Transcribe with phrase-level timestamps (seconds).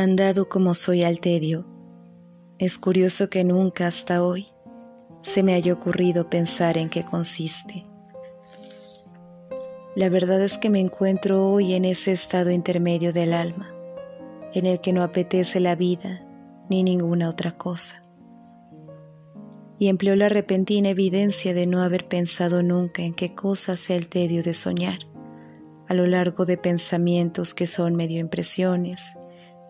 [0.00, 1.66] Candado como soy al tedio,
[2.58, 4.46] es curioso que nunca hasta hoy
[5.20, 7.84] se me haya ocurrido pensar en qué consiste.
[9.94, 13.74] La verdad es que me encuentro hoy en ese estado intermedio del alma,
[14.54, 16.26] en el que no apetece la vida
[16.70, 18.02] ni ninguna otra cosa.
[19.78, 24.08] Y empleo la repentina evidencia de no haber pensado nunca en qué cosa sea el
[24.08, 25.00] tedio de soñar,
[25.88, 29.14] a lo largo de pensamientos que son medio impresiones,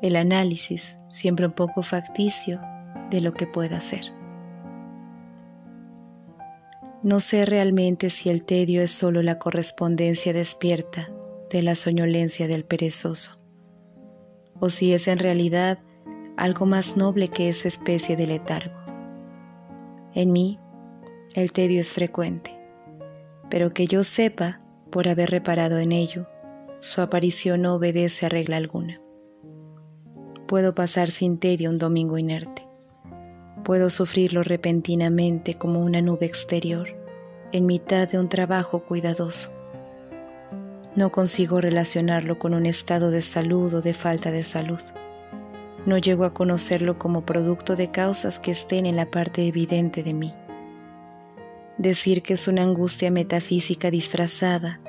[0.02, 2.60] el análisis, siempre un poco facticio,
[3.10, 4.12] de lo que pueda ser.
[7.02, 11.10] No sé realmente si el tedio es solo la correspondencia despierta
[11.50, 13.38] de la soñolencia del perezoso,
[14.58, 15.78] o si es en realidad
[16.36, 18.78] algo más noble que esa especie de letargo.
[20.14, 20.58] En mí,
[21.34, 22.58] el tedio es frecuente,
[23.48, 24.60] pero que yo sepa,
[24.90, 26.26] por haber reparado en ello,
[26.80, 29.00] su aparición no obedece a regla alguna.
[30.50, 32.66] Puedo pasar sin tedio un domingo inerte.
[33.62, 36.88] Puedo sufrirlo repentinamente como una nube exterior
[37.52, 39.52] en mitad de un trabajo cuidadoso.
[40.96, 44.80] No consigo relacionarlo con un estado de salud o de falta de salud.
[45.86, 50.14] No llego a conocerlo como producto de causas que estén en la parte evidente de
[50.14, 50.34] mí.
[51.78, 54.80] Decir que es una angustia metafísica disfrazada,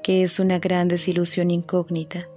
[0.00, 2.28] que es una gran desilusión incógnita,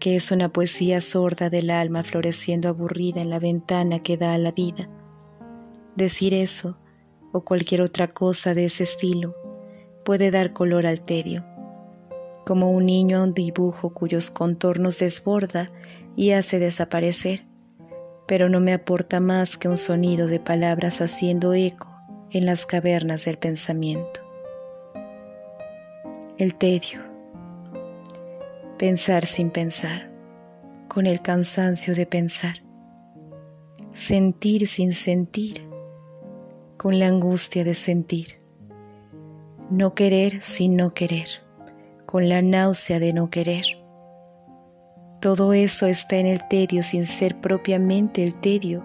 [0.00, 4.38] que es una poesía sorda del alma floreciendo aburrida en la ventana que da a
[4.38, 4.88] la vida.
[5.94, 6.78] Decir eso,
[7.32, 9.36] o cualquier otra cosa de ese estilo,
[10.04, 11.44] puede dar color al tedio,
[12.46, 15.70] como un niño a un dibujo cuyos contornos desborda
[16.16, 17.44] y hace desaparecer,
[18.26, 21.88] pero no me aporta más que un sonido de palabras haciendo eco
[22.30, 24.20] en las cavernas del pensamiento.
[26.38, 27.09] El tedio
[28.80, 30.10] pensar sin pensar,
[30.88, 32.62] con el cansancio de pensar,
[33.92, 35.68] sentir sin sentir,
[36.78, 38.40] con la angustia de sentir,
[39.68, 41.28] no querer sin no querer,
[42.06, 43.66] con la náusea de no querer.
[45.20, 48.82] Todo eso está en el tedio sin ser propiamente el tedio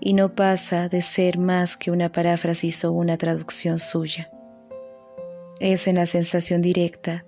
[0.00, 4.30] y no pasa de ser más que una paráfrasis o una traducción suya.
[5.60, 7.26] Es en la sensación directa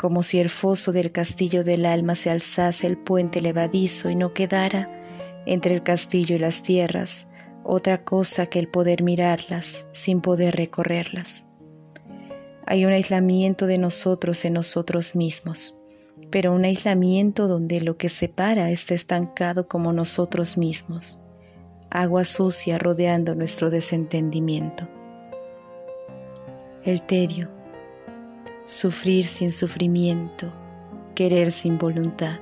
[0.00, 4.32] como si el foso del castillo del alma se alzase el puente levadizo y no
[4.32, 4.86] quedara
[5.44, 7.26] entre el castillo y las tierras
[7.64, 11.44] otra cosa que el poder mirarlas sin poder recorrerlas.
[12.64, 15.78] Hay un aislamiento de nosotros en nosotros mismos,
[16.30, 21.18] pero un aislamiento donde lo que separa está estancado como nosotros mismos,
[21.90, 24.88] agua sucia rodeando nuestro desentendimiento.
[26.86, 27.59] El tedio,
[28.64, 30.52] sufrir sin sufrimiento,
[31.14, 32.38] querer sin voluntad,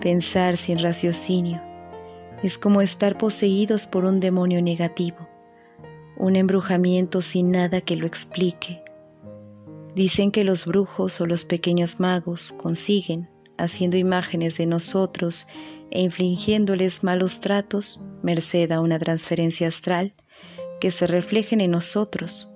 [0.00, 1.60] pensar sin raciocinio.
[2.42, 5.28] Es como estar poseídos por un demonio negativo,
[6.16, 8.82] un embrujamiento sin nada que lo explique.
[9.94, 13.28] Dicen que los brujos o los pequeños magos consiguen,
[13.58, 15.46] haciendo imágenes de nosotros
[15.90, 20.14] e infligiéndoles malos tratos, merced a una transferencia astral,
[20.80, 22.51] que se reflejen en nosotros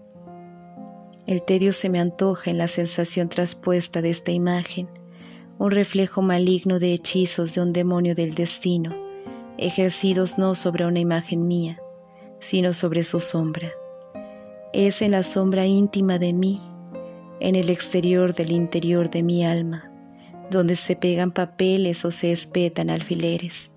[1.26, 4.88] el tedio se me antoja en la sensación traspuesta de esta imagen,
[5.58, 8.94] un reflejo maligno de hechizos de un demonio del destino,
[9.58, 11.80] ejercidos no sobre una imagen mía,
[12.38, 13.72] sino sobre su sombra.
[14.72, 16.62] Es en la sombra íntima de mí,
[17.40, 19.90] en el exterior del interior de mi alma,
[20.50, 23.72] donde se pegan papeles o se espetan alfileres.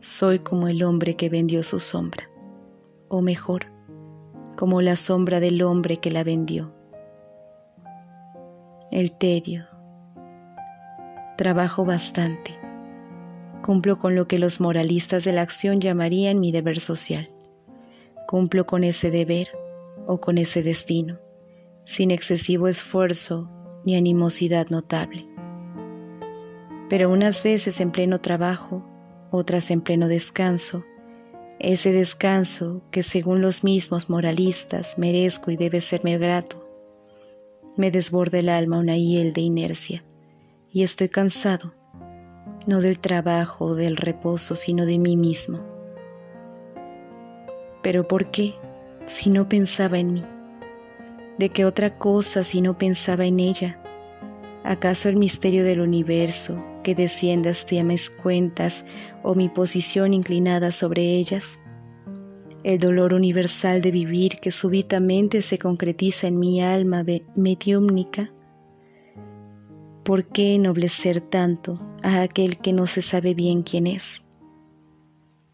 [0.00, 2.28] Soy como el hombre que vendió su sombra,
[3.08, 3.71] o mejor,
[4.56, 6.72] como la sombra del hombre que la vendió.
[8.90, 9.66] El tedio.
[11.36, 12.52] Trabajo bastante.
[13.62, 17.30] Cumplo con lo que los moralistas de la acción llamarían mi deber social.
[18.26, 19.48] Cumplo con ese deber
[20.06, 21.18] o con ese destino,
[21.84, 23.50] sin excesivo esfuerzo
[23.84, 25.26] ni animosidad notable.
[26.88, 28.84] Pero unas veces en pleno trabajo,
[29.30, 30.84] otras en pleno descanso,
[31.62, 36.68] ese descanso que según los mismos moralistas merezco y debe serme grato.
[37.76, 40.04] Me desborda el alma una hiel de inercia
[40.72, 41.72] y estoy cansado,
[42.66, 45.60] no del trabajo o del reposo, sino de mí mismo.
[47.80, 48.54] Pero ¿por qué
[49.06, 50.24] si no pensaba en mí?
[51.38, 53.80] ¿De qué otra cosa si no pensaba en ella?
[54.64, 58.84] ¿Acaso el misterio del universo que desciende hasta mis cuentas
[59.22, 61.58] o mi posición inclinada sobre ellas?
[62.64, 68.32] ¿El dolor universal de vivir que súbitamente se concretiza en mi alma mediúmnica?
[70.04, 74.22] ¿Por qué ennoblecer tanto a aquel que no se sabe bien quién es?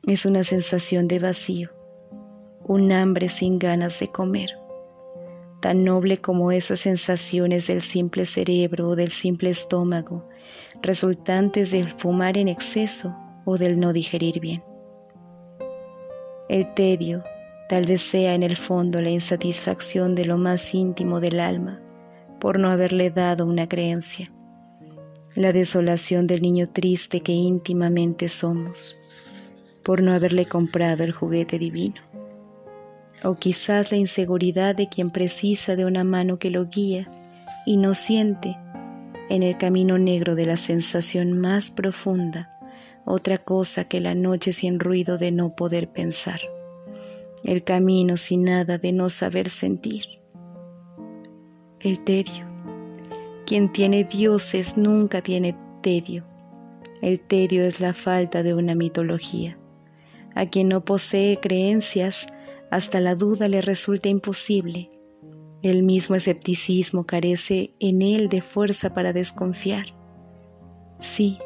[0.06, 1.70] Es una sensación de vacío,
[2.64, 4.57] un hambre sin ganas de comer,
[5.60, 10.28] tan noble como esas sensaciones del simple cerebro o del simple estómago,
[10.82, 14.62] resultantes del fumar en exceso o del no digerir bien.
[16.48, 17.22] El tedio
[17.68, 21.80] tal vez sea en el fondo la insatisfacción de lo más íntimo del alma
[22.40, 24.32] por no haberle dado una creencia
[25.38, 28.96] la desolación del niño triste que íntimamente somos,
[29.84, 32.00] por no haberle comprado el juguete divino,
[33.24, 37.06] o quizás la inseguridad de quien precisa de una mano que lo guía
[37.66, 38.56] y no siente
[39.28, 42.54] en el camino negro de la sensación más profunda
[43.04, 46.40] otra cosa que la noche sin ruido de no poder pensar,
[47.42, 50.04] el camino sin nada de no saber sentir,
[51.80, 52.48] el tedio
[53.48, 56.22] quien tiene dioses nunca tiene tedio.
[57.00, 59.56] El tedio es la falta de una mitología.
[60.34, 62.26] A quien no posee creencias,
[62.70, 64.90] hasta la duda le resulta imposible.
[65.62, 69.86] El mismo escepticismo carece en él de fuerza para desconfiar.
[71.00, 71.38] Sí,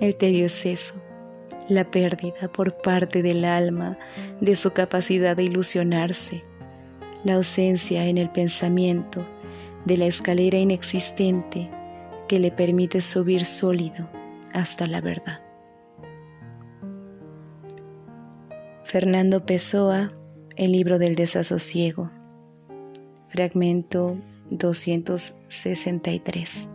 [0.00, 0.94] el tedio es eso,
[1.68, 3.98] la pérdida por parte del alma
[4.40, 6.42] de su capacidad de ilusionarse,
[7.24, 9.26] la ausencia en el pensamiento
[9.84, 11.70] de la escalera inexistente
[12.28, 14.08] que le permite subir sólido
[14.52, 15.42] hasta la verdad.
[18.84, 20.08] Fernando Pessoa,
[20.56, 22.10] el libro del desasosiego,
[23.28, 24.16] fragmento
[24.50, 26.68] 263.